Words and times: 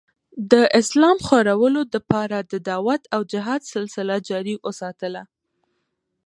د 0.51 0.53
اسلام 0.79 1.17
خورلو 1.27 1.81
دپاره 1.95 2.37
د 2.51 2.53
دعوت 2.69 3.01
او 3.15 3.21
جهاد 3.31 3.61
سلسله 3.73 4.15
جاري 4.29 4.55
اوساتله 4.67 5.23